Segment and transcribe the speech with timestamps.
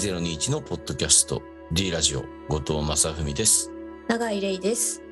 [0.00, 1.42] 2021のポッドキャスト。
[1.72, 2.24] D ラジオ。
[2.48, 3.70] 後藤正文です。
[4.08, 5.02] 永井玲です。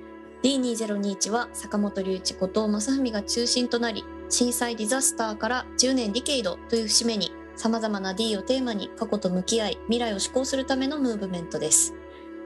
[0.43, 11.95] D2021 は坂本龍一後藤正文が中心となり震災ディザスターから10年ディケイドという節目にさまざまな D をテーマに過去と向き合い未来を志向するためのムーブメントです。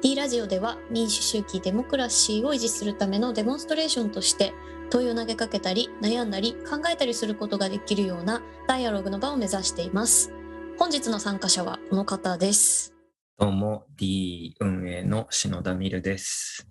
[0.00, 4.52] D ラジオでは民主主義デモクラシーを維持するためのデモンストレーションとして
[4.90, 10.32] 問いを投げかけたり悩んだり考えたりすることができるようなダイアログの場を目指しています。
[10.79, 12.94] 本日の参加者はこの方です
[13.39, 16.68] どうも D 運営の篠田美るです。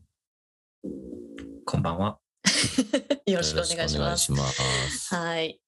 [1.66, 2.20] こんばんは。
[3.26, 5.14] よろしくお願いしますます。
[5.14, 5.62] はい。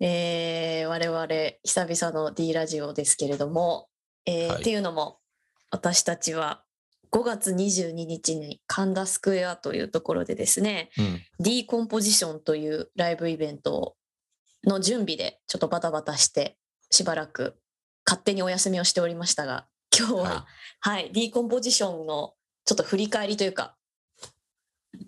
[0.00, 1.26] えー、我々
[1.64, 3.88] 久々の D ラジオですけれども、
[4.26, 5.18] えーはいっていうのも
[5.70, 6.64] 私たちは
[7.12, 13.96] 5月22日に神田スクエアというところでですねうん、D コンポジションというライブイベント
[14.64, 16.58] の準備でちょっとバタバタして
[16.90, 17.56] しばらく
[18.06, 20.46] 勝手にお休みをしておりましたが今日は、は
[20.80, 23.76] はい D コンポジションのちょっと振り返りというか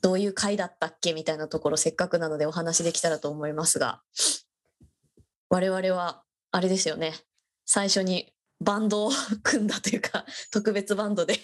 [0.00, 4.02] どういう回だったっけみたいなところせっかくなのでお話できたらと思いますが
[5.48, 7.14] 我々はあれですよね
[7.64, 9.10] 最初にバンドを
[9.42, 11.38] 組んだというか 特別バンドで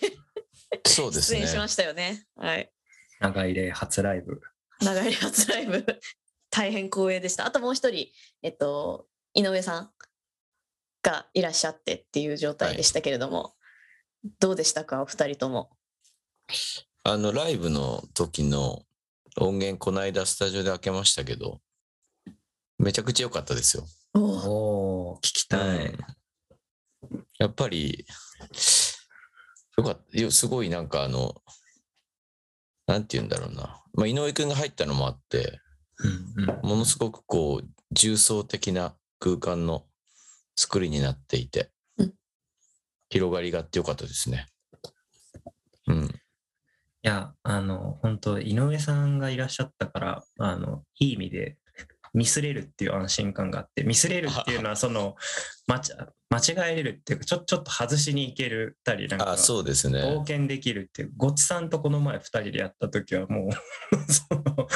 [0.87, 1.53] そうですね出演。
[1.53, 2.27] しましたよね。
[2.37, 2.71] はい
[3.21, 4.41] 長い例初ライブ。
[4.81, 5.87] 長い初ライブ
[6.51, 8.09] 大変光栄でしたあともう一人
[8.43, 9.91] えっと井上さん
[11.05, 13.55] がいらっしゃってっていう状態でしたけれども、
[14.41, 15.03] どうでしたか？
[15.03, 15.71] お二人とも
[17.05, 18.83] あのライブの時の
[19.39, 21.61] 音源この間スタジオで開けましたけど、
[22.79, 23.85] めちゃくちゃ良かったですよ。
[24.15, 25.87] おお聞きたい。
[25.87, 25.99] うん
[27.39, 28.07] やっぱり、
[29.77, 30.31] よかったよ。
[30.31, 31.35] すごいなんかあの、
[32.87, 33.83] なんて言うんだろうな。
[33.93, 35.61] まあ、井上くんが入ったのもあって、
[35.99, 39.85] うんうんものすごくこう、重層的な空間の
[40.57, 42.13] 作りになっていて、うん
[43.11, 44.49] 広がりがあってよかったですね。
[45.87, 46.05] うん。
[46.07, 46.11] い
[47.03, 51.57] や、あの、本当井上さんがいらっしゃったから、あの、いい意味で
[52.15, 55.17] ミスれるっていう安心感があって、ミスれるっていうのは、 その、
[55.67, 55.93] まち
[56.31, 60.19] 間違えれるっていうか、ちょちょっと外しに行けるたり、なんか、あ、そうです冒ね。
[60.27, 63.51] 険できるっていう、ごちさんとこの前2人でやった時はもう
[64.11, 64.69] その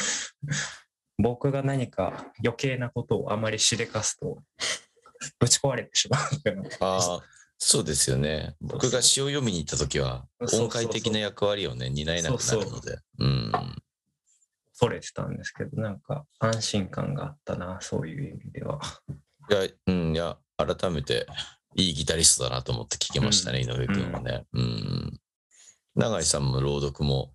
[1.17, 4.41] 僕が何か余計なことをあまりしでかすと
[5.39, 6.21] ぶち壊れてしまう
[6.79, 7.21] あ
[7.57, 8.55] そうですよね。
[8.61, 12.99] 僕が詩を読みに行った時は、音階的な役割をね、担えなくなるので。
[13.19, 13.51] うん。
[14.71, 18.79] 恐れてたんですけどなんか安心感があったなそういう意味では。
[19.49, 21.27] いや、うん、いや、改めて、
[21.75, 24.45] いいギタリストだなと思って聞きましたね、井上君はね。
[24.53, 25.19] うん。
[25.95, 27.33] 永井さんも朗読も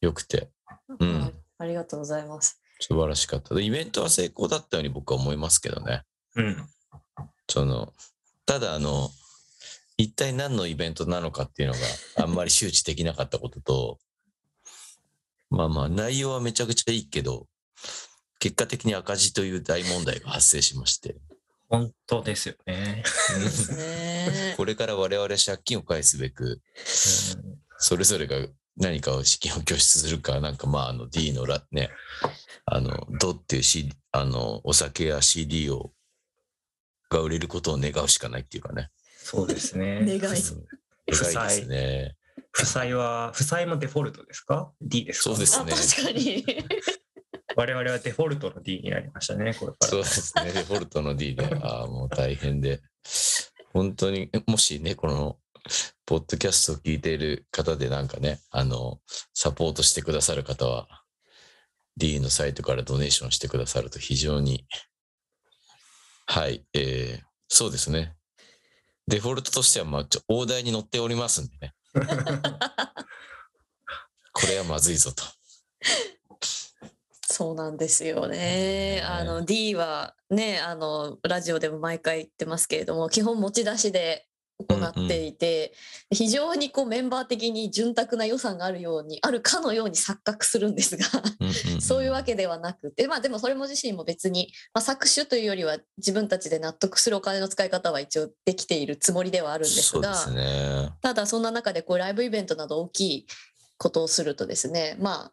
[0.00, 0.50] 良くて、
[0.98, 3.52] うんはいありがとうございます素晴らしかった。
[3.52, 6.04] でイベントは成功だったように僕は思いますけどね。
[6.36, 6.68] うん、
[7.48, 7.92] その、
[8.46, 9.10] ただ、あの、
[9.96, 11.80] 一体何のイベントなのかっていうのが
[12.22, 13.98] あんまり周知できなかったことと、
[15.50, 17.46] まあまあ、内容はめちゃくちゃいいけど、
[18.38, 21.16] 結果的に赤字という大問題が発生しまして、
[21.68, 23.02] 本当ですよね。
[24.56, 28.36] これから我々は借金を返すべく、うんそれぞれが
[28.76, 31.90] 何かを資金を拠出するか、なんかまあ、あの D のらね、
[32.66, 35.92] あの、ドっていう CD、あの、お酒や CD を、
[37.08, 38.90] が売れることを願うしかないっていうかね。
[39.18, 40.00] そうですね。
[40.06, 40.54] 願い願いです
[41.66, 42.16] ね。
[42.52, 45.30] 負債は負債もデフォルトですか ?D ですか？
[45.32, 46.44] あそうですね確かに
[47.56, 49.88] 我々はデフォルトの D になりましたね、これから。
[49.88, 50.52] そうですね。
[50.52, 52.80] デフォルトの D で、ああ、もう大変で。
[53.72, 55.38] 本当に、もしね、この、
[56.06, 59.00] ポッドキャストを聞いている方でなんかね、あの、
[59.34, 60.88] サポートしてくださる方は、
[61.96, 64.66] D のサイトからドネーションしてくださると非常に、
[66.30, 68.14] はい、えー、そうですね。
[69.06, 71.74] デフォルトとしては、まあ、ちょ大台に乗っておりますんでね。
[74.34, 75.24] これはまずいぞと。
[77.22, 79.02] そうなんですよねね。
[79.06, 84.27] あの D はねあのラジオでも毎回言ってますけれども基本持ち出しで
[84.66, 85.72] 行っていて、
[86.10, 91.04] 非常にこうメンバー的に潤沢な予算があるようにあるかのように錯覚するんですが
[91.40, 100.26] うんうんうんそういうわけではなくてまあでもそれも自身も別に、まあ、作詞というよりは自分たちで納得するお金の使い方は一応できているつもりではあるんですが。
[100.30, 100.90] ね。
[101.02, 103.26] ただそんな中でこうライブイベントなど大きい
[103.76, 105.32] ことをするとですねまあ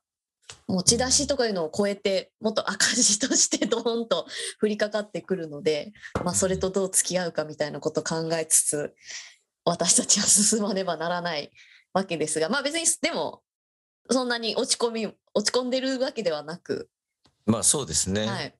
[0.67, 4.25] 持ち出しとかいうのを超えてもっと赤字としてドーンと
[4.61, 5.93] 降りかかってくるので、
[6.23, 8.93] まあ、それとどう付き合うかみたいなことを考えつつ
[9.63, 11.51] 私たちは進まねばならない
[11.93, 13.41] わけですがまあ別にでも
[14.09, 16.89] そんなに落ち込み落ち込んでるわけではなく、
[17.45, 18.25] まあそうですね。
[18.25, 18.55] はい、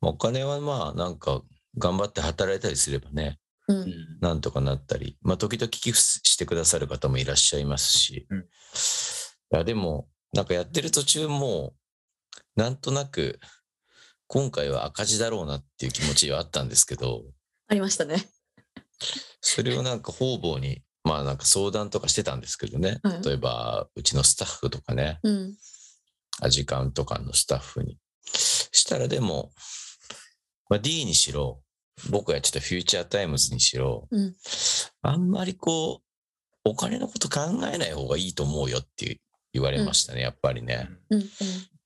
[0.00, 1.42] お金はまあなんか
[1.78, 3.74] 頑張って働いたりすればね、う。
[3.74, 11.74] うんんなんとかなったり、まあ、時々寄付してくださる方もいらっしゃいますし、うんいやでも、なんかやってる途中も、
[12.56, 13.38] なんとなく、
[14.26, 17.22] 今回は赤字だろうなっていう気持ちはあったんですけど、
[17.68, 18.16] ありましたね。
[19.40, 25.54] それをなんか方々に、まあなんか相談とかしてたんですけどね、はい例えばうちのスタッフとかね、うん。
[26.40, 27.98] アジカンとかのスタッフに。
[28.24, 29.52] したらでも、
[30.70, 31.60] まあ、D にしろ、
[32.08, 34.34] 僕がやってた Future Times にしろ、うん
[35.02, 36.02] あんまりこう、
[36.64, 39.20] お金のこと考えない方がいいと思うよって
[39.52, 40.88] 言われましたね、やっぱりね。
[41.10, 41.20] うん。
[41.20, 41.28] うん。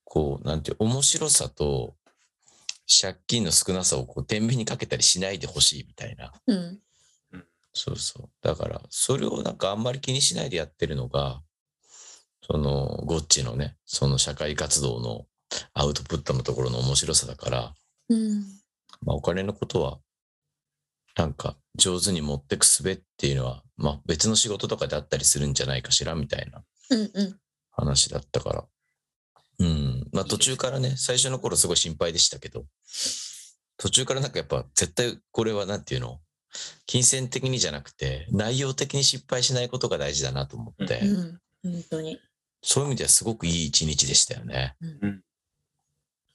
[0.05, 1.97] こう、なんて面白さと
[2.87, 6.33] 借金の少なさをこう天秤にかけたりしないでほしいみたいな。
[6.47, 6.81] うん。
[7.73, 8.29] そうそう。
[8.41, 11.43] だから、それをなんかあんまり気にしないでやってるのが、
[12.47, 15.27] その、ゴッチのね、その社会活動の
[15.75, 17.75] アウトプットのところの面白さだから、
[18.09, 18.45] うん。
[19.03, 19.99] まあ、お金のことは、
[21.17, 27.11] なんか上手に持ってくすべっていうのは、まあ別の仕事とかであったりするんじゃないかしらみたいなうん。
[27.15, 27.41] うん。
[27.77, 28.65] 話だったから。
[29.59, 30.09] うん。
[30.13, 32.65] まあ途中からね、最初の頃すごい心配でしたけど、
[33.77, 36.21] 途中からなんかやっぱ絶対これはなんていうの？
[36.87, 41.41] 金銭的にじゃなくて、内容的に失敗しないことが大事だなと思って、うん。
[41.63, 42.19] 本当に。
[42.63, 44.75] そういう意味ではすごくいい一日でしたよね。
[44.81, 45.23] うん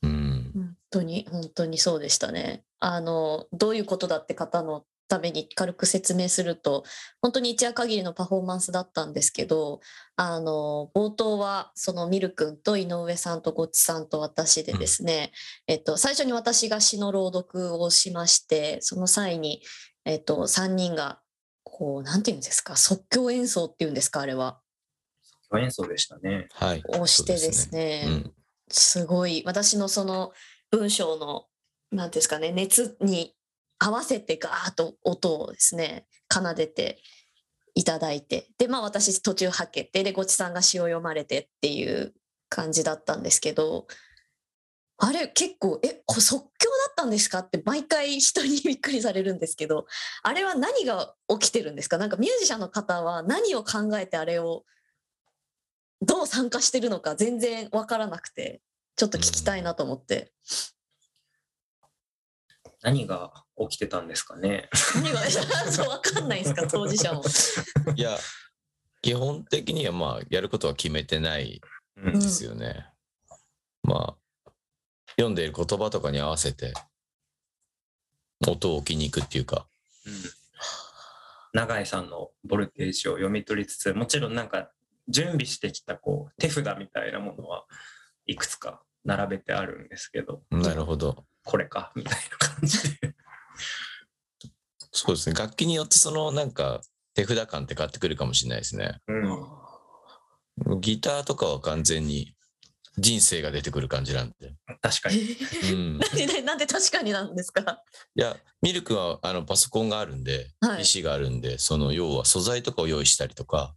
[0.04, 0.52] うん。
[0.54, 2.64] 本当に本当にそうでしたね。
[2.80, 6.86] あのどういうことだって方のために軽く説明すると
[7.22, 9.82] 本当に一夜限りのパフォーマンスだったんですけど
[10.16, 15.34] あの冒頭はそのミル君と井上さんとゴッチさんと私でですね、
[15.68, 19.62] えっと、最初に私が詩の朗読をしましてその際に、
[20.06, 21.20] えっと、3人が
[21.64, 24.60] こうなんていうんですか即興演奏っていうんですかあれは
[25.58, 26.48] 演奏でしたね。
[26.54, 26.84] はい。
[26.98, 28.34] をしてですそうねうん。
[28.70, 30.32] すごい私のその
[30.70, 31.48] 文章の
[31.92, 33.36] 何ですかね熱に
[33.84, 37.02] 合わせてガーッと音をですね奏でて
[37.74, 38.48] いただいて。
[38.60, 42.14] でまあ私途中はけてでごちさんが詩を読まれてっていう
[42.48, 43.88] 感じだったんですけど
[45.00, 47.40] あれ結構えこ即興だったんですか？
[47.40, 49.88] って毎回人にびっくりされるんですけど
[50.22, 51.98] あれは何が起きてるんですか？
[51.98, 54.64] なんかミュージシャンの方は何を考えてあれを
[56.02, 58.62] どう参加してるのか全然わからなくて
[58.96, 60.32] ちょっと聞きたいなと思って。
[62.82, 63.32] 何が
[63.70, 64.70] 起きてたんですかね？
[64.96, 65.20] 何が？
[65.72, 66.68] そうわかんないですか？
[66.68, 67.24] 当事者も。
[67.96, 68.18] いや、
[69.02, 71.62] 基本的にはまあ、やることは決めてない
[71.98, 72.88] うんですよね。
[73.84, 74.52] まあ、
[75.12, 76.74] 読んでいる言葉とかに合わせて、
[78.48, 79.68] 音を置きに行くっていうか、
[80.06, 80.14] うん
[81.54, 84.72] 永井さんのボルテージを読み取りつつもちろんなんか
[85.10, 87.66] 準備してきたこう手札みたいなものは
[88.26, 91.26] いくつか並べてあるんですけどなるほど。
[91.44, 93.16] これかみたいな感じで
[94.92, 95.36] そうですね。
[95.36, 96.82] 楽器によってそのなんか
[97.14, 99.00] 手札感って変わってくるかもしれないですね。
[100.68, 102.36] うん、ギターとかは完全に
[102.98, 104.54] 人生が出てくる感じなんで。
[104.82, 105.38] 確かえに。
[105.74, 105.98] うん。
[106.04, 107.82] なんでなんで確かになんですか？
[108.16, 113.74] いや、ミルクはあのパソコンがあるんで、はいがあるんで、その要は素材とかを用意したりとか、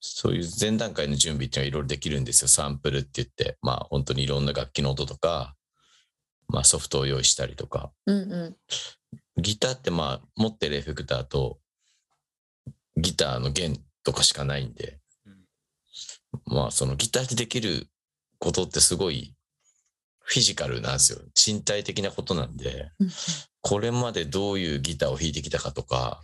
[0.00, 2.48] そういう前段階の準備っていうのはいろいろできるんですよ。
[2.48, 5.54] サンプルって言って、まあ本当にいろんな楽器の音とか、
[6.52, 7.90] まあソフトを用意したりとか。
[8.06, 8.56] うんう
[9.38, 9.42] ん。
[9.42, 11.58] ギターってまあ持ってるエフェクターと
[12.96, 15.00] ギターの弦とかしかないんで、
[16.46, 17.88] まあそのギターでできる
[18.38, 19.34] ことってすごい
[20.20, 21.20] フィジカルなんですよ。
[21.34, 23.10] 身体的なことなんで、うん
[23.64, 26.20] これまでどういうギターを弾いてきたかとか、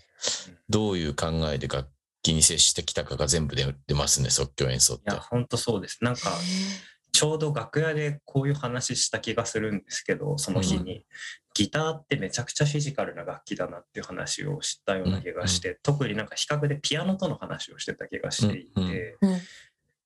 [0.68, 1.88] どういう考えで楽
[2.22, 5.12] 器に接してきたかが全部出出ますね、即興演奏って。
[5.12, 5.20] いや。
[5.20, 5.98] 本当そうです。
[6.02, 6.32] なんか
[7.12, 11.04] ちょうど楽屋でこういう話した気がするんですけどその日に、
[11.54, 19.34] ギターってめちゃくちゃフィジカルな楽器だなっていう話を知ったような気がして、特になんか比較でピアノとの話をしてた気がしていて、うんうん。
[19.34, 19.40] うん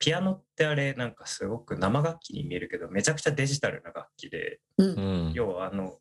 [0.02, 4.86] ピアノってあれなんかすごく生楽器に見えるけどめちゃくちゃデジタルな楽器でうん。
[4.86, 5.32] うん。
[5.32, 5.98] 要はあの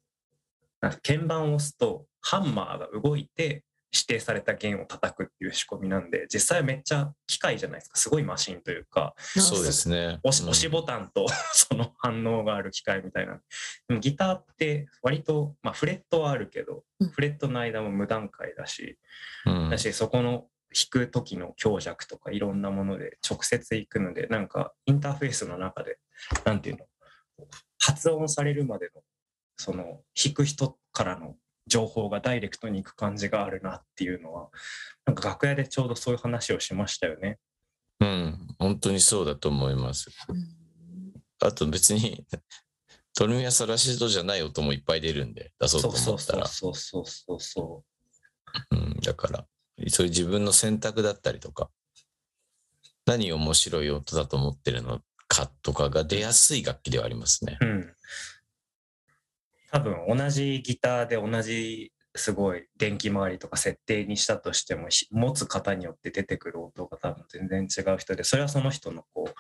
[1.04, 7.98] 鍵盤を押すとハンマーが動いて指定された弦を叩くっていう仕組みなんで実際めっちゃ機械じゃないですか。
[7.98, 10.20] すごいマシンというかそうですね。
[10.24, 10.50] 押しうん。
[10.50, 13.42] 押しボタンと その反応がある機械みたいな。
[13.88, 17.10] でもギターって割と、まあ、フレットはあるけどうん。
[17.10, 18.98] フレットの間も無段階だし
[19.46, 19.70] うん。
[19.70, 26.00] だしそこの弾く時の強弱とかいろんなもので直接行くのでなんかインターフェースの中で
[26.46, 26.86] なんていうの
[27.78, 29.02] 発音されるまでの
[29.58, 31.36] その弾く人からの
[31.68, 34.50] 情報がダイレクトに行く感じがあるなっていうのは
[35.06, 37.38] なんか楽屋でちょうどそういう話をしましたよね。
[38.00, 40.10] うん、本当にそうだと思います。
[40.28, 40.62] うん
[41.42, 42.24] あと別に、
[43.18, 46.46] トルミア・サラシドじゃない音もいっぱい出るんで、出そうとそうそう思ったら。
[46.46, 47.84] そうそうそうそうそ
[48.72, 49.46] うん、だから、
[49.90, 51.72] そういう自分の選択だったりとか、
[53.06, 57.58] 何面白い音だと思ってるのかとかが出やすい楽器ではありますね。
[57.60, 57.94] うん。
[59.72, 69.34] 多分同じギターで同じすごい電気回りとか設定にしたとしてもひ持つ方によって出てくる音が多分全然違う人でそれはその人のこう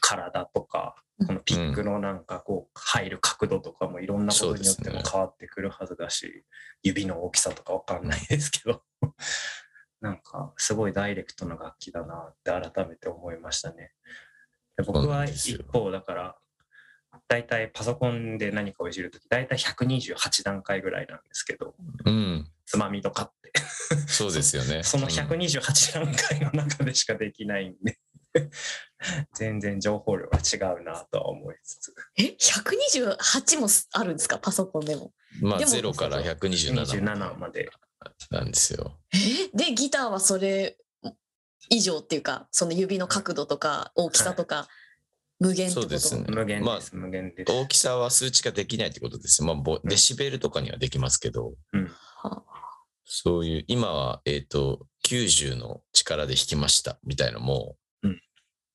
[0.00, 0.94] 体とか
[1.26, 6.44] このピックのなんかこう入る角度とかもいろんなことによっても変わってくるはずだし、
[6.82, 8.82] 指の大きさとかわかんないですけど。
[10.00, 13.92] なんかすごいダイレクトな楽器だなって改めて思いましたね。
[14.76, 16.36] で僕は一方だから
[17.28, 23.52] 大体パソコンで何かをいじるとき大体128段階ぐらいなんですけどうん、つまみとかって。
[24.06, 24.82] そうですよね。
[24.84, 25.10] そのうん。
[25.10, 27.98] 128段階の中でしかできないんで。
[29.34, 31.94] 全然情報量が違うなとは思いつつ。
[32.16, 34.38] え？128もあるんですか？
[34.38, 35.12] パソコンでも。
[35.40, 37.70] まあ、でも0から127 27まで。
[38.30, 38.98] なんですよ。
[39.12, 39.56] え？
[39.56, 40.76] でギターはそれ
[41.70, 44.68] 以上っていうかその指の角度とか大きさとか
[45.48, 45.82] 無限ってこと？
[45.82, 46.24] そうですね。
[46.28, 47.52] 無限まあです、無限です。
[47.52, 49.42] 大きさは数値化できないってことです。
[49.42, 49.48] よ。
[49.48, 51.54] まあ、ボデシベルとかにはできますけど、
[52.16, 52.42] は
[53.04, 58.20] そういう、今は、えっ、と、90の力で弾きましたみたいのも、うん。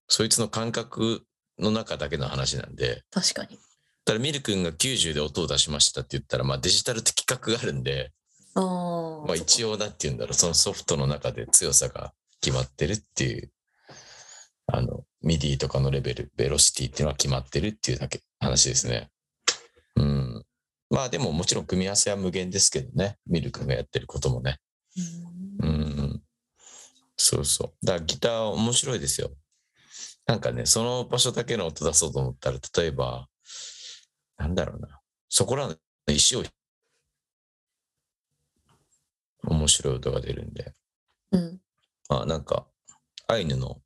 [0.07, 1.25] そいつの感覚
[1.57, 3.57] の中だけの話なんで、確かに。
[4.05, 8.11] ただミル君が90で音を出しましたって言ったら、まあデジタル的規格があるんで、
[8.55, 13.51] あーまあ一応だって言うんだろう、そのソフトの中で強さが決まってるっていう、
[14.67, 19.09] あの、 MIDI とかのレベル、 velocity っていうのは決まってるっていうだけ話ですね。
[19.95, 20.45] うん。
[20.89, 24.57] まあでももちろん組み合わせは無限ですけどね、ミル君がやってることもね。
[25.61, 25.71] うんう
[26.03, 26.23] ん。
[27.17, 27.85] そうそう。
[27.85, 29.31] だからギターは面白いですよ。
[30.25, 33.27] なんかね、その場所だけの音出そうと思ったら、例えば、
[34.38, 34.99] なんだろうな。
[35.27, 35.75] そこらの
[36.07, 36.43] 石を、
[39.43, 40.73] 面白い音が出るんで。
[41.31, 41.61] うん
[42.09, 42.65] まあなんか、
[43.27, 43.81] アイヌの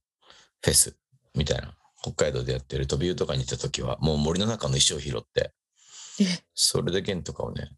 [0.61, 0.97] フェス
[1.35, 5.53] みたいな、北海道でやってる飛び湯とかに行った時は、もう森の中の石を拾って、
[6.21, 7.71] えそれで弦とかをね、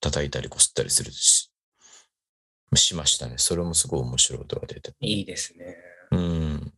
[0.00, 1.50] 叩いたりこすったりするし、
[2.74, 3.34] しましたね。
[3.38, 4.94] それもすごい面白い音が出て。
[5.00, 5.76] いいですね。
[6.10, 6.72] うん。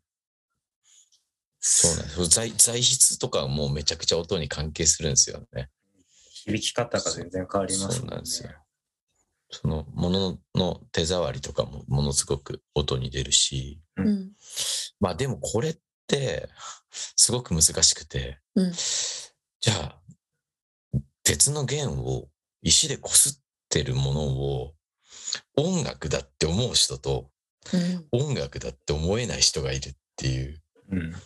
[1.60, 2.26] そうなんです。
[2.26, 5.70] 材材質とかもめちゃくちゃ音に関係するんですよね。
[6.44, 8.50] 響き方が全然変わりますそうなんんですよ。
[9.50, 14.32] そのものの手触りとかもものすごく音に出るし、うん
[15.00, 16.48] まあでもこれって
[16.90, 18.72] すごく難しくて、うん。
[18.72, 20.00] じゃあ
[21.22, 22.28] 鉄の弦を
[22.62, 24.74] 石でこすってるものを
[25.56, 27.30] 音楽だって思う人と
[27.72, 28.26] うん。
[28.26, 30.60] 音楽だって思えない人がいるっていう。
[30.90, 31.12] うん。
[31.12, 31.22] だか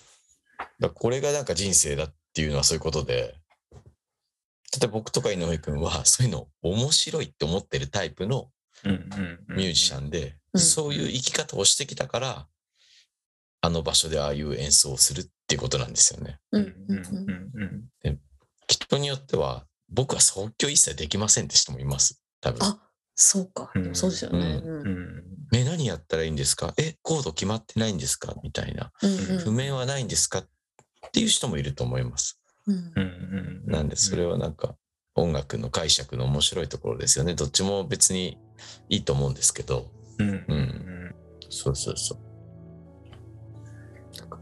[0.81, 3.35] らこれがなんか人生だっていうのはそういうことで、
[3.73, 8.51] 例えば僕とか井上君はそういうの面白いって思ってるタイプの
[8.85, 9.57] うんうんうん。
[9.57, 10.61] ミュージシャンで、うん。
[10.61, 12.47] そういう生き方をしてきたから、
[13.61, 16.39] あの場所でああいう演奏をするっていうことなんですよね。
[16.53, 17.05] ううんんうんうん
[17.55, 18.19] うんうん
[18.69, 22.23] 人によっては、僕は即興一切できませんって人もいます。
[22.41, 22.63] 多分。
[22.63, 22.79] あ
[23.15, 24.61] そうか、うんそうですよね。
[24.63, 25.25] うんうんうん
[25.55, 26.75] え、何やったらいいんですか？
[26.77, 28.35] え、コード決まってないんですか？
[28.43, 28.93] みたいな。
[29.03, 30.41] うん譜面はないんですか？
[30.41, 30.47] っ
[31.13, 32.39] ていう人もいると思います。
[32.67, 34.77] うんうんうんうんなんで、それはなんか、
[35.15, 37.35] 音楽の解釈の面白いところですよね。
[37.35, 38.37] どっちも別に
[38.91, 39.91] いいと思うんですけど。
[40.19, 41.15] うんうんうん
[41.49, 42.19] そうそうそう。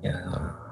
[0.03, 0.67] いやー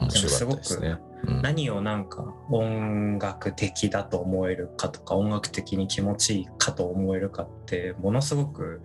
[0.00, 0.98] 面白かったですね。
[0.98, 8.82] うん何をなんか音楽的だと思えるかとか音楽的に気持ちいいかと思えるかってものすごく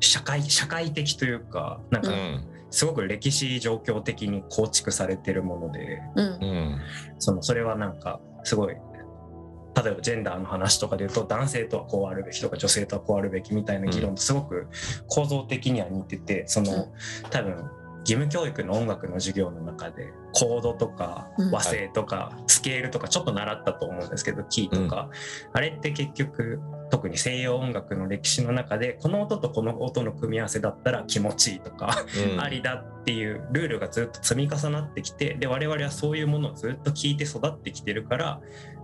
[0.00, 2.48] 社会社会的というかなんかうん。
[2.70, 6.80] すごく歴史状況的に構築されてるものでうんうん。
[7.18, 14.68] そのそれはなんかすごい例えばジェンダーの話とかで言うと男性とはこうあるべきとか女性とはこうあるべきみたいな議論とすごく
[15.06, 16.88] 構造的には似ててその
[17.30, 17.70] 多分
[18.02, 21.50] 義務教育の音楽の授業の中でコードとかうん。
[21.50, 25.08] 和声とかスケールとかちょっと習ったと思うんですけどキーとか、
[25.52, 32.40] あれって結局特に西洋音楽の歴史の中でこの音とこの音の組み合わせだったら気持ちいいとか、うん。
[32.40, 38.40] ありだっていうルールがずっと積み重なってきてで我々はそういうものをずっと聞いて育ってきてるから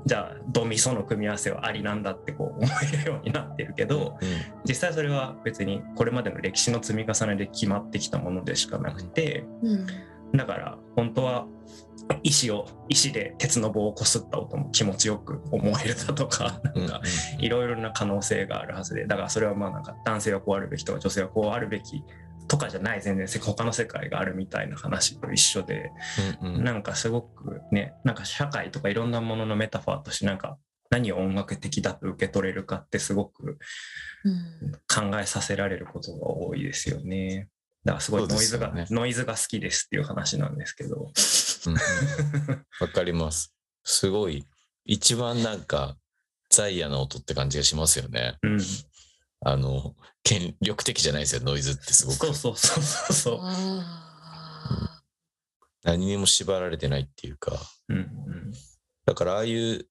[0.09, 4.19] じゃあドミソの組み合わせはありなんだってこう思えるようになってるけど、
[4.67, 9.87] 実際それは別にこれまでの歴史の積み重ねで決まってきたものでしかなくてうん。
[10.35, 11.47] だから本当は
[12.23, 16.87] 石を石で鉄の棒をこすった音も気持ちよく思えるだとかうん。
[16.87, 17.03] なんか
[17.38, 22.03] いろいろな可能性があるはずでだからそれはまあなんか男性はこうあるべきとか女性はこうあるべき
[22.49, 25.93] とかじゃない全然他の世界があるみたいな話と一緒で
[26.40, 30.59] うんうんなんかすごくねなんか社会とかいろんなもののメタファーとしてなんか
[30.90, 33.59] 何を音楽的だと受け取れるかってすごく
[34.25, 34.73] うん
[35.12, 37.49] 考えさせられることが多いですよね。
[37.85, 40.97] だからすごいノイズが、ねノイズが好きですっていう話なんですけど。
[41.67, 41.78] うんうん
[42.81, 43.55] わかります。
[43.85, 44.47] すごい、
[44.85, 45.97] 一番なんか、
[46.50, 48.37] ザイヤな音って感じがしますよね。
[48.43, 48.61] うん、
[49.40, 52.16] あの、権力的じゃないですよ、ノイズってすごく。
[52.18, 53.38] そうそうそうそうそう。
[53.42, 55.02] あ
[55.85, 57.59] 何にも縛られてないっていうか。
[57.88, 58.52] うんうん
[59.07, 59.87] だから、ああいう、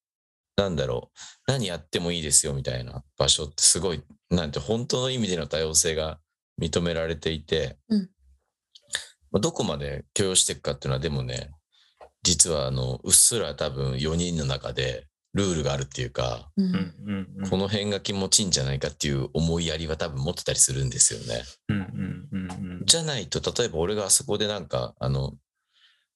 [0.58, 1.20] なんだろう、
[1.52, 6.20] 何やってもいいですよみたいな場所ってすごい、なんて本当の意味での多様性が
[6.62, 8.10] 認められていて、うん
[9.32, 11.50] まあどこまで許容していくかっていうのは、でもね、
[12.22, 21.44] 実はあの、うっすら多分4人の中でルールがあるっていうか、ーううんんうんうんこの辺が気持ちいいんじゃないかっていう思いやりは多分持ってたりするんですよね。
[21.70, 25.34] うんうんうんうんじゃないと、例えば俺があそこでなんか、あの、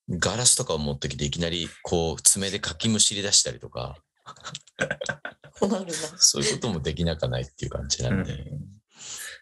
[0.10, 3.98] ガラスとかを持ってきていきなりこう爪でかきむしり出したりとか、
[5.60, 5.92] 困るな。
[6.18, 8.46] そういうこともできなかないっていう感じなんで、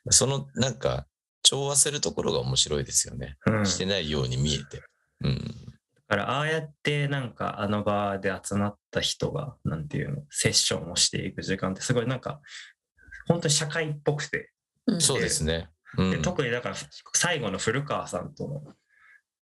[0.10, 1.06] そのなんか
[1.44, 3.38] 調和するところが面白いですよね。
[3.46, 4.84] うんしてないように見えて。
[5.22, 5.69] うん。
[6.10, 12.42] だからああやってなんかあの場で集まった人がなんていうのセッションをしていく時間ってすごいなんか
[13.28, 14.52] 本当に社会っぽくて、
[14.88, 15.70] うんそうですね。
[15.98, 16.76] うでん、特にだから
[17.14, 18.64] 最後の古川さんとの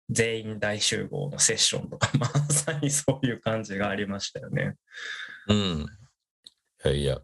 [0.09, 4.75] 全員大集合のセッションとか まさにそういう感じがありましたよね。
[5.47, 5.85] うん。
[6.85, 7.21] いやいや、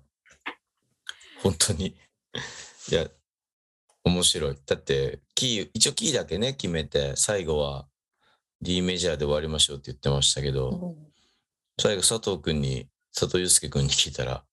[1.42, 1.98] 本当に、
[2.90, 3.10] いや、
[4.06, 4.58] 面白い。
[4.66, 7.88] だって、キー、一応キーだけね、決めて、最後は
[8.64, 11.14] D メジャーで終わりましょうって言ってましたけど、うん
[11.82, 14.44] 最後佐藤君に、佐藤祐介君に聞いたら、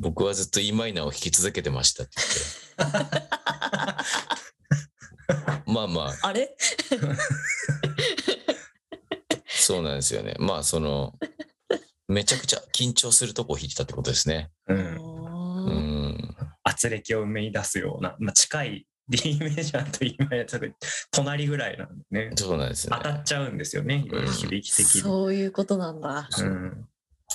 [0.00, 2.16] 僕はずっと E マイナーを弾き続けてましたって
[2.78, 3.06] 言って。
[5.70, 6.56] まあまあ、あれ？
[9.46, 10.34] そうなんですよね。
[10.40, 11.16] まあ、その、
[12.08, 14.50] めちゃくちゃ緊張するとこを弾いてたってことですね。
[14.66, 14.82] う、うん
[16.08, 16.36] ん。
[16.64, 20.68] 圧力を生み出すような、まあ、近い D メジャーと今やつが
[21.10, 23.02] 隣ぐらいなんでねそうなんですよね。
[23.02, 25.00] 当たっちゃうんですよね響き的に。
[25.00, 26.28] そういうことなんだ。
[26.38, 26.88] うん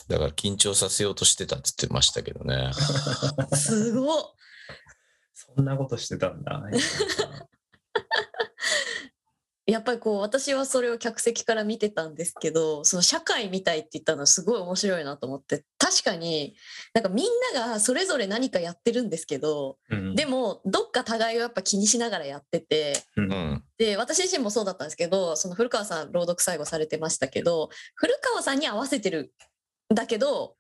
[0.08, 2.72] だから緊張させようとしてたって言ってましたけどね。
[3.54, 4.24] すごっ。
[5.34, 6.62] そんなことしてたんだ。
[9.68, 16.56] やっぱりこう私はそれを客席から見てたんですけどその社会みたいって言ったのはすごい面白いなと思って確かに
[16.94, 23.64] なんかみんながそれぞれ何かやってるんですけどうんでもどっか互いをやっぱ気にしながらやっててううんん。
[23.78, 29.34] で私自身もそうだったんですけどその古川さん朗読最後されてましたけど古川さんに合わせてる
[29.92, 30.56] んだけど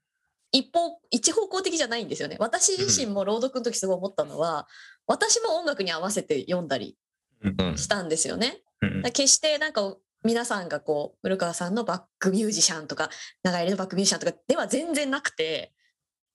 [0.51, 4.67] 一方一方向的じゃないんですよね私自身も朗読の時すごい思ったのは、
[5.05, 6.97] 私も音楽に合わせて読んだり
[7.43, 7.77] うん。
[7.77, 8.61] したんですよね。
[9.13, 13.09] 決してなんか皆さんがこう古川さんのバックミュージシャンとか
[13.43, 15.73] 長入のバックミュージシャンとかでは全然なくて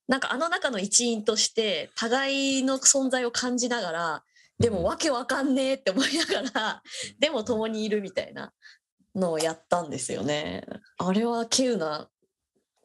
[0.09, 4.22] なんかあの中の一員として互いの存在を感じながら
[4.59, 6.83] でもわけわかんねえって思いながら
[7.18, 8.52] でも共にいるみたいな
[9.14, 10.64] のをやったんですよね。
[10.98, 12.09] あれは稀有な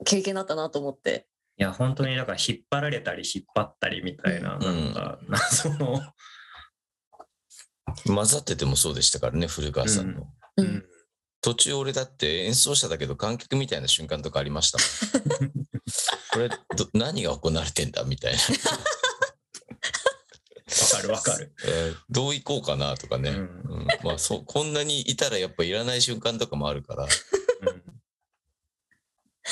[0.05, 1.27] 経験だったなと思って。
[1.59, 6.01] いや本当にだから引っ張られたり引っ張ったりみたいな、うんなんかその、
[8.05, 10.21] 混ざっててもそうでしたからね、古川さんの。
[10.57, 10.85] ううんん
[11.39, 15.51] 途中俺だって演奏者だけど観客みたいな瞬間とかありましたもん。
[16.33, 18.39] これど何が行われてんだみたいな。
[20.67, 21.53] わかるわかる。
[21.65, 23.29] えーどう行こうかなとかね。
[23.29, 27.07] うんうんまあそうこんなにいたらやっぱいらない瞬間とかもあるから。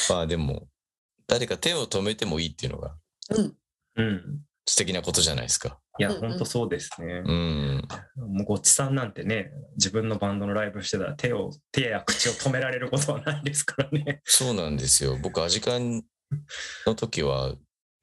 [0.09, 0.67] まあでも、
[1.27, 2.97] 誰か手を止めてもいいっていうのが
[3.95, 5.79] うん素敵なことじゃないですか。
[5.99, 7.21] いや、本当そうですね。
[7.25, 7.87] うん。
[8.17, 14.21] もうごっちさんなんてね、自分のバンドのライブしてたら手を、手や口を止められることはないですからね。
[14.23, 15.17] そうなんですよ。
[15.21, 16.03] 僕、アジカン
[16.85, 17.53] の時は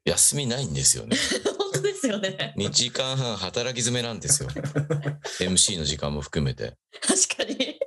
[0.05, 1.17] 休みないんですよね。
[1.59, 2.55] 本当ですよね。
[2.57, 4.49] 2時間半働き詰めなんですよ。
[5.41, 6.77] MC の時間も含めて。
[7.01, 7.79] 確かに。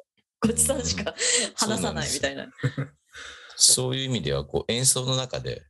[0.41, 1.15] ごちさんしか
[1.55, 2.47] 話さないみたいな。
[3.55, 5.65] そういう意味では、こう演奏の中で、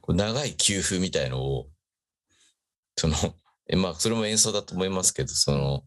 [0.00, 1.68] こう長い休符みたいのを、
[2.96, 3.14] その、
[3.68, 5.84] えまあ、それも演奏だと思いますけど、その、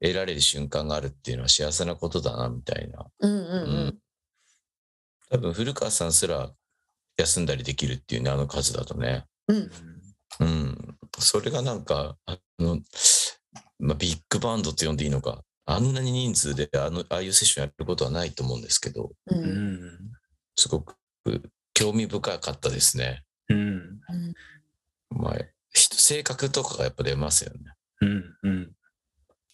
[0.00, 3.06] 得られる瞬間があるっていうのは幸せなことだな、みたいな。
[3.20, 3.46] うんうんう
[3.86, 3.98] ん。
[5.30, 6.50] 多分、古川さんすら
[7.16, 9.24] 休んだりできるっていうね、あの数だとね。
[9.48, 9.70] うん
[10.40, 10.98] うん。
[11.18, 12.80] それがなんか、あの、
[13.78, 19.98] まあ、ビッグバンドと呼んでいいのか、あんなに人数であのああいうセッションやることはないと思うんですけど、ううんん。
[20.56, 20.96] すごく
[21.74, 23.22] 興味深かったですね。
[23.48, 24.00] うん。
[25.10, 27.60] まあ、人性格とかがやっぱ出ますよね。
[28.00, 28.36] うん。
[28.42, 28.72] うん。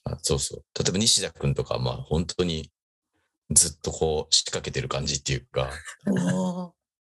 [0.04, 0.64] あそうそう。
[0.78, 2.70] 例えば西田君とか、まあ本当に
[3.50, 5.70] ずっとこう仕掛けてる感じっていうか、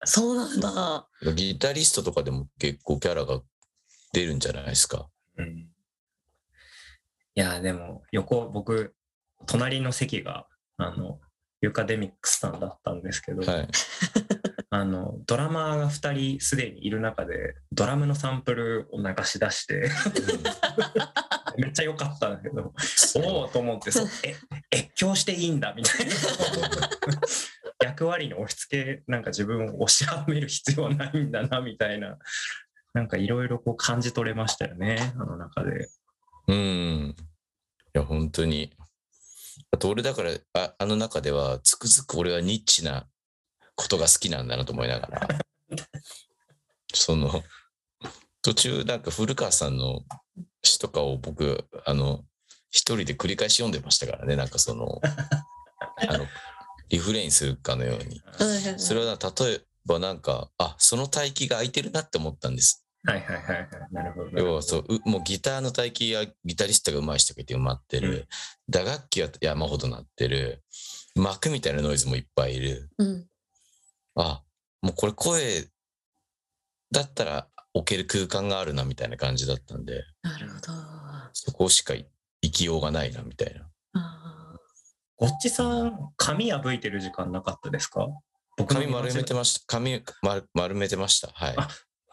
[0.05, 1.09] そうなんだ。
[1.35, 3.41] ギタリストとかでも結構キャラが
[4.13, 5.09] 出るんじゃないですか。
[5.39, 5.69] うん、い
[7.35, 8.95] や、でも、横、僕、
[9.47, 11.21] 隣の席が、あの、
[11.61, 13.69] ユカデミックスさんだったんですけど、はい。
[14.75, 19.91] あの、ドラマーが2人すでにいる中で、ドラムのサンプルを流し出して、
[21.61, 22.73] めっちゃ良かったんだけど、
[23.17, 24.35] おおと思ってそう、え、
[24.75, 26.13] 越境していいんだみたいな。
[27.85, 32.17] 役割に押し付け、なんか自分を押しはめる必要はないんだなみたいな、
[32.95, 35.91] なんかいろいろこう感じ取れましたよね、あの中で。
[36.49, 36.57] うん。
[36.57, 37.15] い
[37.93, 38.75] や、本当に。
[39.71, 43.07] あと俺だから、ああの中では、つくづく俺はニッチな
[43.75, 45.29] ことが好きなんだなと思いながら。
[46.95, 47.43] その、
[48.43, 50.03] 途中なんか古川さんの
[50.63, 52.25] 詩とかを僕、あの、
[52.71, 55.01] 一人で繰り返し読んでましたからね、なんかその、
[56.09, 56.27] あの、
[56.89, 58.23] リフレインするかのように。
[58.79, 62.85] それはな例えばなんか、あ、その帯域が空いてるなって思ったんです。
[63.05, 63.69] はいはいはいはい。
[63.91, 64.31] なるほど。
[64.39, 68.11] 要はそう、うもうギターの帯域やギタリストが上手い人がいて埋まってる。
[68.11, 68.27] うん
[68.69, 70.63] 打楽器は山ほど鳴ってる。
[71.15, 72.89] 幕みたいなノイズもいっぱいいる。
[72.97, 73.27] うん。
[74.17, 74.43] あ、
[74.83, 75.67] もうこれ声
[76.91, 80.73] だったら置ける空間があるなみたいな感じだったんで、なるほど。
[81.33, 81.95] そこしか
[82.43, 83.69] 生きようがないなみたいな。
[83.95, 84.57] あ
[85.17, 88.09] ごっちさん、髪破いてる時間なかったですか？
[88.59, 89.61] 僕の髪丸めてました。
[89.67, 91.29] 髪丸丸めてました。
[91.33, 91.55] はい。
[91.57, 91.69] あ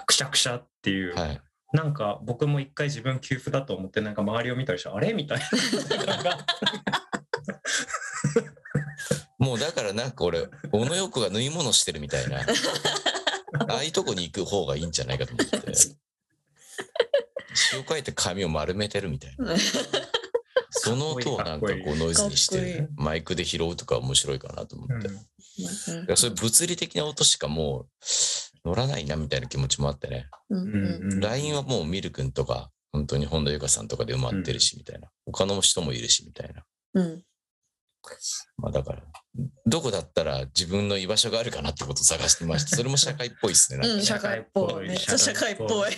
[0.05, 1.15] くしゃくしゃっていう。
[1.15, 1.41] はい。
[1.73, 5.13] なんか僕も一回自分給付だと思ってなんか周りを見たりしてあれ？
[5.13, 5.45] みたいな
[9.49, 12.41] もうだからなんか俺、小野洋子が縫い物してるみたいな。
[13.67, 15.73] ああいうとこに行く方がいいんじゃないかと思って。
[17.55, 19.55] 詩を書いて髪を丸めてるみたいな。
[19.55, 19.59] ー
[20.69, 25.07] その音をなんかこうノイズにして、マイクで拾うとか面白いかなと思って。
[25.07, 30.29] うんだからそういう物理的な音しかもう乗らないなみたいな気持ちもあってね。
[31.19, 35.09] LINE はもうミル君とか、本当に本田由香さんとかで埋まってるしみたいな。
[35.25, 36.63] 他の人もいるしみたいな。
[36.93, 37.23] うん。
[38.57, 39.03] まあだから、
[39.65, 42.75] どこだったら自分の居場所があるかなってことを探してました。
[42.75, 43.87] それも社会っぽいですね。
[43.87, 44.87] うん、ね社会っぽい。
[44.87, 45.91] めっちゃ社会っぽい。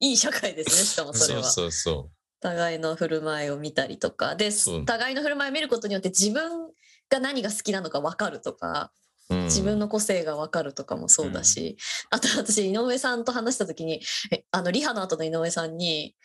[0.00, 1.44] いい社会ですね、 しかもそれは。
[1.44, 4.50] そうそうそ互いの振る舞いを見たりとかで
[4.84, 6.70] 互いの振る舞いを見ることによって自分
[7.08, 8.92] が何が好きなのか分かるとか
[9.30, 9.34] う。
[9.34, 11.76] うん自分の個性が分かるとかもそうだし、
[12.10, 16.14] あと私井上さんと話した時にえあのリハの後の井上さんに「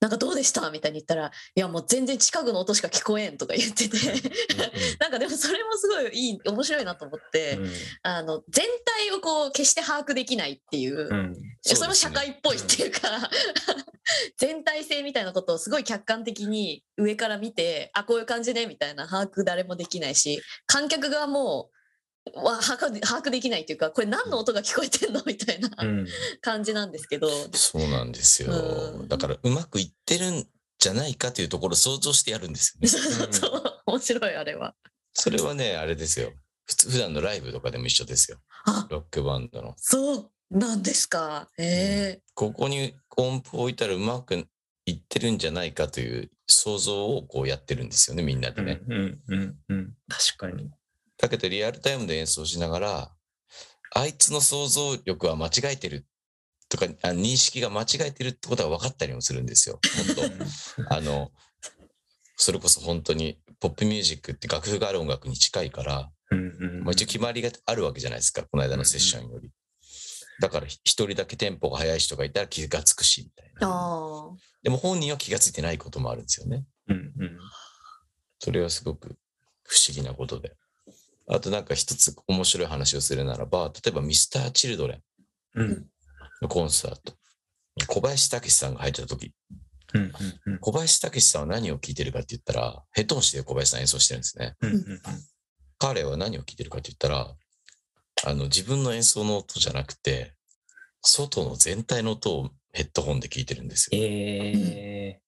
[0.00, 3.96] なんかどうでした?」みたいに言ったら「いやもう全然近くの音しか聞こえん」とか言ってて
[5.00, 7.58] なんかでもそれもすごいいい面白いなと思って、
[8.02, 10.96] あの全体をこう決して把握できないっていう。
[10.96, 11.10] うん。
[11.10, 13.28] うんいやそれも社会っぽいっていうか、
[14.38, 21.70] 全体性みたいなことをすごい客観的に上から見てあこういう感じねみたいな把握誰もできないし観客側も
[22.34, 25.22] わ把握把握できないっていうかこれ何の音が聞こえてんの？
[25.26, 26.06] みたいなうん
[26.40, 28.52] 感じなんですけど、そうなんですよ。
[28.52, 30.46] うんだからうまくいってるん
[30.78, 32.88] じゃないかというところを想像してやるんですよね。
[32.88, 34.74] そうそう面白いあれは。
[35.14, 36.32] それはね、あれですよ。
[36.66, 38.38] 普通普段のライブとかでも一緒ですよ。
[38.66, 39.74] あロックバンドの。
[39.78, 41.48] そうなんですか。
[41.58, 44.46] えここに音符を置いたらうまく
[44.84, 48.80] いってるんじゃないかという想像をこうやってるんですよね、みんなでね。
[48.86, 50.70] うんうんうん確かに。
[51.18, 53.12] だけどリアルタイムで演奏しながら、
[53.94, 56.06] あいつの想像力は間違えてる
[56.68, 59.80] とか、あ認識が間違えてるってことが分かったりもするんですよ。
[60.16, 61.30] 本当あの、
[62.36, 66.10] それこそ本当にポップミュージックって楽譜がある音楽に近いから、
[66.82, 69.50] まあ、一応決まりがあるわけじゃないですか、この間のセッションより。
[70.40, 74.36] だから一人だけテンポが速い人がいたら気がつくし、みたいー、な。
[74.62, 76.64] でも本人は気がついてないこともあるんですよね。
[76.88, 77.38] うんうん
[78.38, 79.16] それはすごく
[79.64, 80.54] 不思議なことで。
[81.28, 85.02] あとなんか一つ面白い話をするならば、例えばミスター・チルドレン
[85.54, 85.86] うん
[86.42, 87.14] のコンサート。
[87.88, 89.32] 小林武史さんが入ってた時、
[89.94, 90.12] うん
[90.46, 94.54] うん小林武史さんは何を聴いてるかって言ったら、ヘッドホンして小林さん演奏してるんですね。
[94.60, 95.00] うんうん
[95.78, 97.36] 彼は何を聴いてるかって言ったら、
[98.24, 100.32] あの自分の演奏の音じゃなくて、
[101.02, 103.98] 外の全体の音をヘッドホンで聴いてるんですよ。
[103.98, 105.20] っえ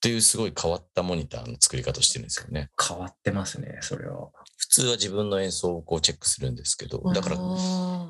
[0.00, 2.70] ていうすごい変わったモニターの作り方をしてるんですよね。
[2.78, 4.30] ー、変わってますね、それは。
[4.56, 7.36] 普通は自分の演奏をこうチェックするんですけど、だから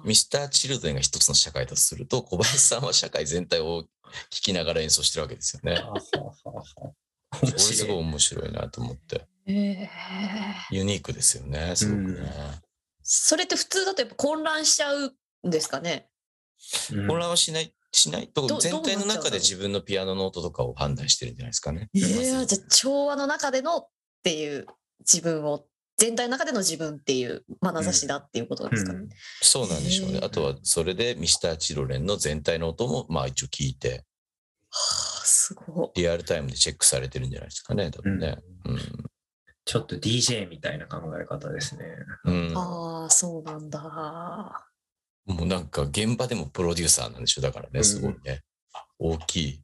[0.05, 3.89] ミスター・チルドレンが一つの社会だとすると、小林さんは社会全体を聴
[4.31, 5.83] きながら演奏してるわけですよね。
[7.31, 9.27] これすごい面白いなと思って。
[9.47, 9.89] えー
[10.71, 12.31] ユニークですよね、すごくね。
[13.03, 15.15] それって普通だとやっぱ混乱しちゃう
[15.47, 16.11] んですかね？
[16.93, 21.89] うん混乱はしない、しないとど全体の中で自分のピアノの音とかを判断してるんじゃないですかね。
[21.95, 23.87] えー、じゃあ調和の中でのっ
[24.23, 24.67] ていう
[25.01, 25.65] 自分を
[25.97, 28.99] 全体の中での自分っていう眼差しだっていうことですかね？
[29.01, 29.09] うん
[29.41, 30.21] そうなんでしょうね。
[30.23, 34.05] あとはそれでミスターチロレンの全体の音もまあ一応聞いて、
[34.71, 35.91] はあ、すごい。
[35.97, 38.37] リアルタイムでチェックされてるんじゃないですかね、多分ね。
[38.67, 38.79] うん。
[39.65, 41.85] ちょっと DJ みたいな考え方ですね。
[42.25, 44.68] うん、ああ、そうなんだ。
[45.29, 48.41] もうなんか現場でもプロデューサーなんでしょ、だからね、すごいね。
[48.99, 49.63] 大きい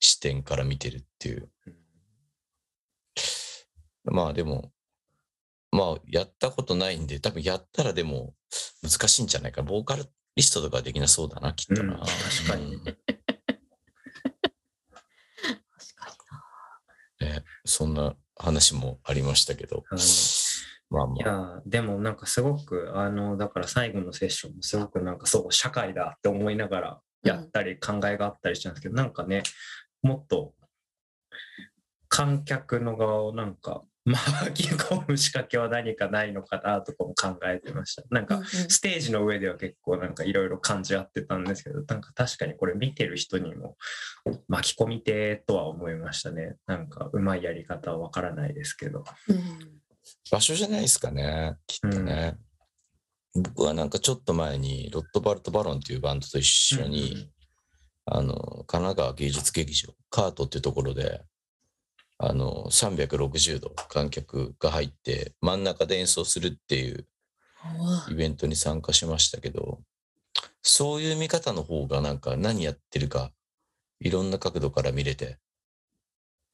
[0.00, 1.48] 視点から見てるっていう。
[4.04, 4.72] まあでも、
[5.70, 8.34] まあやったことないんで、多分やったらでも
[8.82, 9.68] 難しいんじゃないかな。
[9.68, 9.96] ボーカ
[10.34, 11.94] リストとかはできなそうだな、きっとな。
[11.94, 12.10] うん確
[12.48, 12.96] かにうん 確
[15.94, 16.10] か
[17.20, 17.34] にな。
[17.34, 19.84] ね、そんな話もありましたけど。
[19.88, 20.00] あの
[20.90, 21.16] まあまあ。
[21.16, 29.42] いやーでもなんかすごくあのだから最後のセッションもすごくなんかそう社会だって思いながらやったり考えがあったりしたんですけど、なんかね
[30.02, 30.54] もっと
[32.08, 38.04] 観客の側をなんか巻き込む仕掛けは何かないのかなとかも考えてました。
[38.10, 38.46] なんかうんうん。
[38.46, 43.76] ステージの上では結構なんかいろいろ感じ合ってたんですけどなんか確かにこれ見てる人にも
[44.46, 46.54] 巻き込みてーとは思いましたね。
[46.68, 49.02] なんかうまいやり方はわからないですけど。
[49.28, 49.80] うん
[50.30, 52.36] 場所じゃないですかね、きっとね。
[53.34, 57.30] 僕はなんかちょっと前に、ロットバルト・バロンっていうバンドと一緒に、
[58.06, 61.22] あの、神奈川芸術劇場、カートっていうところで、
[62.18, 67.06] あの、360度観客が入って、真ん中で演奏するっていう
[67.60, 69.80] あイベントに参加しましたけど、
[70.62, 73.32] そういう見方の方がなんか何やってるか、
[74.00, 75.38] いろんな角度から見れて、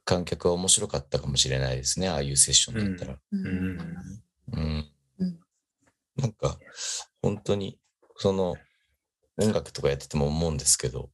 [0.04, 3.18] 観客は面白かったかもしれないですね、ああいうセッションだったら。
[3.30, 3.46] うん。
[3.46, 3.78] うん。
[4.52, 4.90] うん。
[5.18, 5.40] うん。
[6.16, 6.58] なんか、
[7.22, 7.78] 本当に、
[8.16, 8.56] その、
[9.38, 11.10] 音楽とかやってても思うんですけど、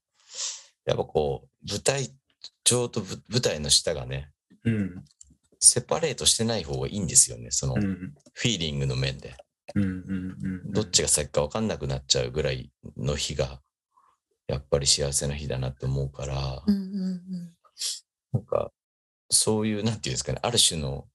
[0.86, 2.14] やっぱこう、舞台、
[2.64, 4.32] ちょうどぶ舞台の下がね、
[4.64, 5.04] うん。
[5.60, 8.14] セパレートしてない方がいいんですよね、その、フうん。
[8.44, 9.36] ィーリングの面で。
[9.74, 13.60] うんうんうんどっちが先か分かんなくなっちゃうぐらいの日が、
[14.46, 17.54] やっぱり幸せな日だなって思うから、うんうん。
[18.32, 18.72] なんか、
[19.30, 21.06] そういう、なんていうんですかね、ある種の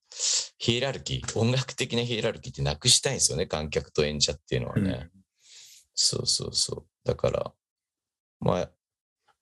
[0.57, 5.09] ヒエラルキー、音楽的なヒエラルキーってなくしたいんですよね、観客と演者っていうのはね。
[5.95, 6.85] そうそうそう。
[7.03, 7.53] だから、
[8.39, 8.69] まあ、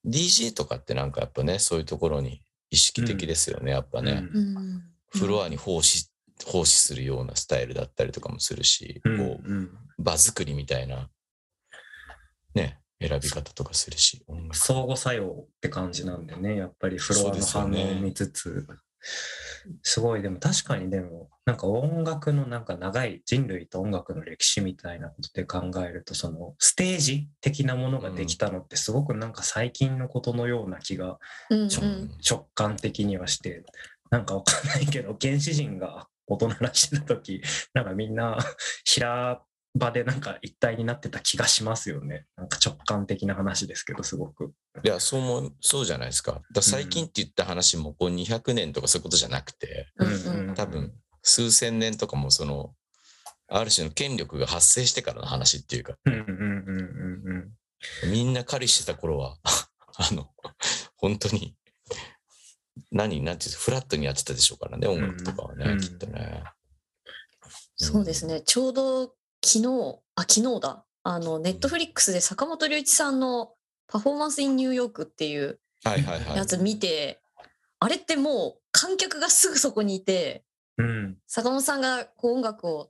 [0.06, 4.24] DJ とかってなんかやっぱね、そういうところに意識的ですよね、やっぱね。
[4.34, 6.10] うんうんフロアに奉仕、
[6.46, 11.10] 奉仕するようなスタイルだったりとかもするし、うんこうんう、場作りみたいな、
[12.56, 14.58] ね、選び方とかするし、音楽。
[14.58, 18.68] 相互作用って感じなんでね、やっぱりフロアの反応を見つつ、
[19.82, 31.18] すごい、でも確かにでも、なんか音楽のなんか長い人類と音楽の歴史みたいなことで考えると、そのステージ的なものができたのってすごくなんか最近のことのような気が
[31.50, 33.64] うん直感的にはして、
[34.12, 37.42] なんかわかんないけど、原始人が音鳴らしてた時、
[37.74, 38.38] なんかみんな
[38.86, 39.42] 平
[39.76, 42.26] 場でなんか一体になってた気がしますよね。
[42.36, 44.54] なんか直感的な話ですけど、すごく。
[44.84, 46.42] いや、そう思う、そうじゃないですか。
[46.54, 52.74] だ最近って言った話も、こう200年とかそういうことじゃなくて、うんうん多分、数千年とかもその、
[53.48, 57.52] ある種の権力が発生してからの話っていうか、うんうんうんうん
[58.06, 58.12] うん。
[58.12, 59.38] みんな狩りしてた頃は、
[59.96, 60.30] あの、
[60.98, 61.56] 本当に、
[62.92, 66.44] 何、なんていうのフラットにやってたでしょうからね、音楽とかはね、うんきっとね。
[67.76, 68.42] そうですね。
[68.42, 70.86] ちょうど昨日、あ、昨日だ。
[71.04, 73.54] あの、ネットフリックスで坂本龍一さんの
[73.88, 76.38] パフォーマンス・イン・ニューヨークっていうはいはいはい。
[76.38, 77.22] やつ見て、
[77.80, 80.44] あれってもう観客がすぐそこにいて、
[80.78, 82.90] うん坂本さんがこう音楽を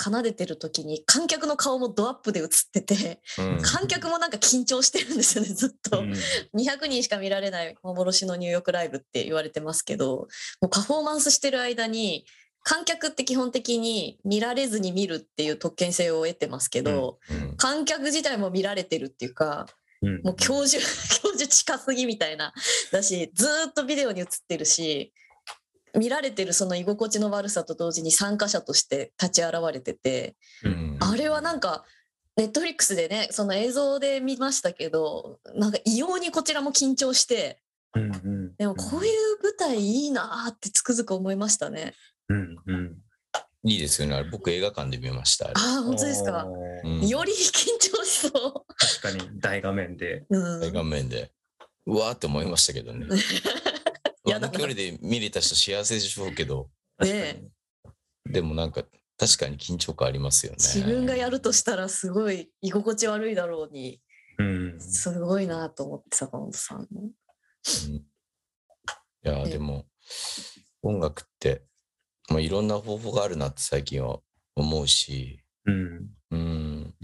[0.00, 6.00] 奏でてる時に観客の顔もドアップで映ってて、うん観客もなんか緊張してるんですよね、ずっと。
[6.00, 6.12] うん
[6.54, 10.26] 200人しか見られない幻のニューヨークライブって言われてますけど
[10.60, 12.26] もうパフォーマンスしてる間に
[12.68, 17.56] 観客って基本的に見られずに見るっていう特権性を得てますけど、うん。
[17.56, 19.64] 観客自体も見られてるっていうか
[20.02, 20.20] うん。
[20.22, 20.84] もう教授
[21.22, 22.52] 教授近すぎみたいな
[22.92, 25.14] だしずーっとビデオに映ってるし
[25.94, 30.98] 見られてるその居心地の悪さと同時に参加者として立ち現れててうん。
[31.00, 31.86] あれはなんか
[32.36, 37.62] ネットフリックスでねその映像で見ましたけどなんか異様にこちらも緊張して
[37.94, 38.56] うんうん。
[38.56, 41.94] でもこういう舞台いいなーってつくづく思いましたね。
[42.28, 43.02] うんうん
[43.64, 44.14] いいですよね。
[44.14, 45.46] あれ僕映画館で見ました。
[45.46, 46.46] あれああ本当ですか？
[46.84, 47.36] うんより緊
[47.78, 48.30] 張しそ
[49.00, 50.24] 確かに大画面で。
[50.30, 50.38] う。
[50.38, 51.32] うん大画面で。
[51.86, 53.06] うわーって思いましたけどね。
[54.26, 57.42] やだなあの距離で見れた人幸せでしょうけど、ね
[58.26, 58.84] にでもなんか
[59.16, 60.58] 確かに緊張感ありますよね。
[60.60, 64.00] 自分がやるとしたらすごい居心地悪いだろうに
[64.38, 67.00] うんすごいなと思って坂本さんの。
[67.02, 68.06] うん
[69.24, 69.86] いや、ねでも、
[70.80, 71.66] 音楽って、
[72.28, 74.18] まあ、いろんな方法があるなって最近は
[74.54, 76.10] 思うし、うん。
[76.30, 76.94] うん。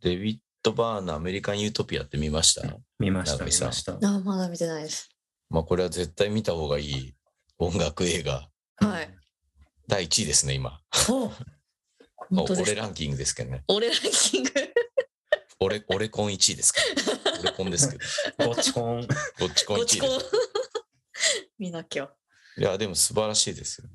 [0.00, 2.62] デビッド・バーンのアメリカン・ユートピアって見ました？
[2.98, 3.98] 見ました、見ました。
[4.02, 5.10] あまだ見てないです。
[5.50, 7.14] まあこれは絶対見た方がいい
[7.58, 9.14] 音楽映画はい。
[9.86, 10.80] 第1位ですね、今。
[11.08, 11.28] お
[12.30, 13.62] まあ俺ランキングですけどね。
[13.68, 14.50] 俺ランキング。
[15.60, 16.80] 俺、俺コン1位ですか
[17.24, 17.40] ら。
[17.40, 17.98] 俺コンですけ
[18.44, 18.54] ど。
[18.54, 19.06] ゴチコン。
[19.06, 20.30] こっちコン1位ですこっちこ。
[21.58, 22.10] 見なきゃ。
[22.58, 23.88] いや、でも素晴らしいですよ。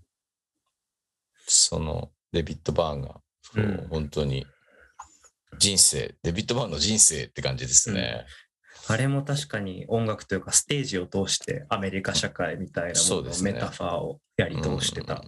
[1.53, 4.45] その、デビッド・バーンが、そううん本当に、
[5.57, 8.25] 人生、デビッド・バーンの人生って感じですね。
[8.87, 15.15] あれも確かに音楽というかステージを通してアメリカ社会みたいなもののそうですねメタファーをやり通してた。
[15.15, 15.21] うん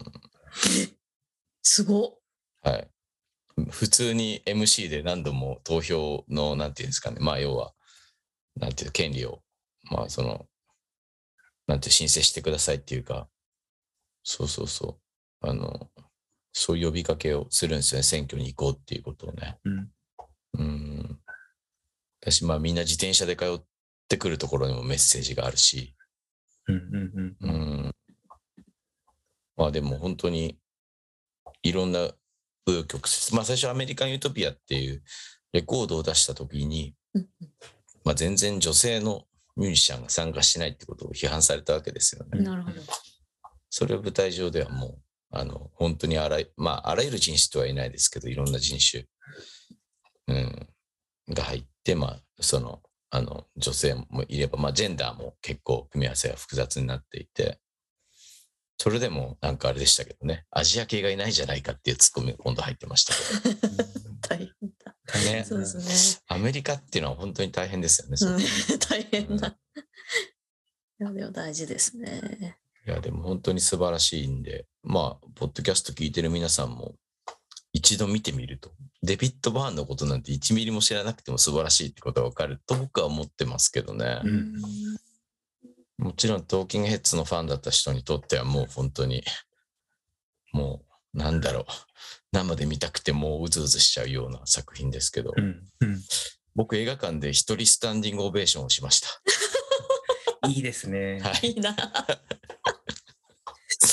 [1.63, 2.09] すごっ。
[2.61, 2.87] はい。
[3.69, 7.73] 普通に MC で何度も投票の、なんていうんですかね、まあ要は、
[8.57, 9.41] なんていう権利を、
[9.89, 10.45] まあその、
[11.67, 13.29] なんて申請してくださいっていうか、
[14.23, 14.99] そうそうそ
[15.41, 15.89] う、あの、
[16.53, 19.57] そういう呼びかけをするんですよね、選挙に行こうっていうことをね。
[19.65, 19.91] うん
[20.59, 21.19] うん。
[22.21, 23.63] 私、まあみんな自転車で通っ
[24.07, 25.95] てくるところにもメッセージがあるし、
[26.67, 26.85] うんうん
[27.15, 27.51] ううん
[27.87, 27.95] ん。
[29.57, 30.57] まあでも本当に
[31.63, 32.13] いろんな紆
[32.67, 33.35] 余曲折。
[33.35, 35.03] まあ最初アメリカン・ユートピアっていう
[35.51, 37.27] レコードを出した時に、うん
[38.05, 42.41] まあ全然女性のミュージシャンが参加しないってことを批判されたわけですよね。
[42.41, 42.81] なるほど。
[43.69, 45.01] それを舞台上ではもう、
[45.33, 49.05] あの、本当にあらゆ、まああらゆる人種とはいないですけど、いろんな人種、
[50.27, 50.69] うん、
[51.33, 57.59] が入って、まあその、あの、女性もいれば、まあジェンダーも結構組み合わせが複雑になっていて、
[58.77, 63.13] それでもなんかあれでしたけどね、アジア系がいないじゃないかっていうツッコミが今度入ってました
[63.49, 63.73] けど、
[64.29, 64.95] 大変だ。
[65.31, 66.21] ねそうですね。
[66.27, 68.17] アメリカっていうのは本当に大変ですよね。
[68.21, 69.47] うん、 大変だ。
[69.47, 72.57] いや、でも大事ですね。
[72.85, 76.95] いや、でも本当に素晴らしいんで、まあ、ポッドキャスト聞いてる皆さんも
[77.71, 84.21] 一度見てみると、デビッド・バーンのことなんて1ミリも知らなくても素晴らしいってことがわかると僕は思ってますけどね。
[84.23, 84.53] うん
[85.99, 89.23] もちろん、トーキングヘッズのファンだった人にとってはもう本当に、
[90.51, 90.81] も
[91.13, 91.65] う、なんだろう、
[92.33, 96.01] 生で見たくてもううずうずしちゃうような作品ですけど、うんうん
[96.55, 99.07] 僕映画館で一人スタンディングオベーションをしました。
[100.49, 101.19] いいですね。
[101.19, 101.47] はい。
[101.47, 101.75] いいな。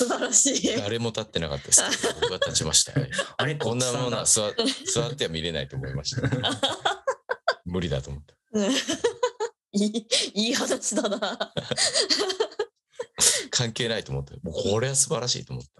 [0.01, 0.77] 素晴らしい。
[0.79, 2.99] 誰も立ってなかったですけど、 僕は立ちました。
[2.99, 4.51] はいあれ、こんなものだは座
[4.93, 6.23] 座っては見れないと思いました。
[7.67, 8.35] 無理だと思った。
[8.53, 11.53] う んいいいい話だな。
[13.51, 14.35] 関係ないと思った。
[14.43, 15.71] もうこれは素晴らしいと思った。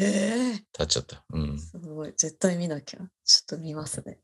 [0.00, 1.24] ええ立っちゃった。
[1.30, 1.58] うん。
[1.58, 2.12] すごい。
[2.16, 2.98] 絶対見なきゃ。
[2.98, 3.06] ちょ
[3.42, 4.18] っと見ますね。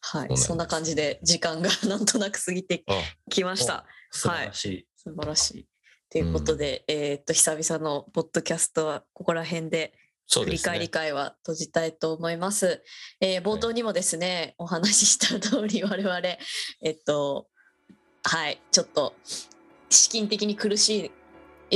[0.00, 0.36] はい。
[0.36, 2.94] そんな感じで時間がなんとなく過ぎてあ、
[3.30, 3.86] きました。
[4.10, 4.86] 素晴らしい。
[4.96, 5.68] 素晴らしい。
[6.14, 9.92] ということで、えーっと、久々のポッドキャストはここら辺で
[10.32, 10.88] 振り返りね。
[10.88, 12.84] 会は閉じたいと思います。
[13.20, 16.20] えー冒頭にもですね、お話しした通り 我々、
[16.82, 17.48] えっと、
[18.22, 19.12] はい、ちょっと
[19.90, 21.10] 資金的に苦しい、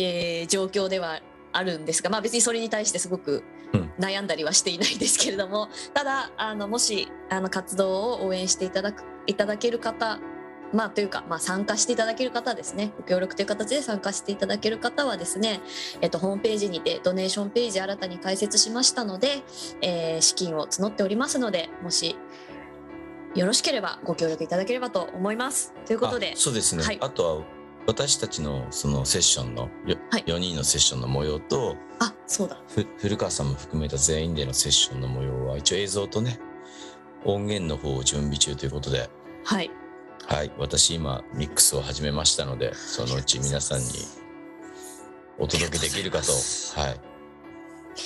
[0.01, 1.21] えー状況では
[1.51, 3.43] あるんですが、まあ別にそれに対してすごく
[3.75, 10.21] うん悩んだりはしていないですけれども、ただ、あの、もし、あの、活動を応援していただく、いただける方、
[10.73, 15.61] まあというか、まあ参加していただける方ですね、ご協力という形で参加していただける方はですね、
[16.01, 19.43] えっと、ホームページにてドネーションページ新たに開設しましたので、
[19.81, 22.17] えー資金を募っておりますのでもし
[23.35, 25.73] よろしければご協力いただければと思います。
[25.87, 26.83] ということであそうですね。
[26.83, 26.99] はい。
[27.01, 27.45] あとは、
[27.87, 30.25] 私たちのそのセッションの、よはい。
[30.27, 32.61] 4人のセッションの模様と、あそうだ。
[32.69, 36.41] ふ古川さんも含めた全員でのセッションの模様は、一応映像とね、
[37.25, 39.09] 音源の方を準備中ということで、
[39.45, 39.71] はい
[40.29, 43.87] はい、私今ミックスを始めましたので、そのうち皆さんに
[45.39, 46.33] お届けできるかと。
[46.79, 47.01] はい。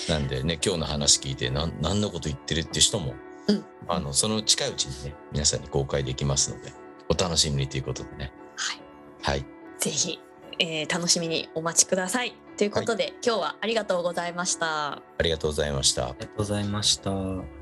[0.09, 3.15] なんでね、今日の話聞いて、なん何のこと言ってるって人も、
[3.49, 6.73] うんあの、その近いうちにね、皆さんに公開できますので、
[7.09, 8.33] お楽しみにということでね。
[8.55, 8.81] はい
[9.23, 9.45] はい。
[9.81, 10.21] ぜひ、
[10.61, 12.35] えー楽しみにお待ちください。
[12.57, 14.93] ということで、今日はありがとうございました。
[14.93, 16.15] ありがとうございましたあ。
[16.21, 17.62] りがとうございました。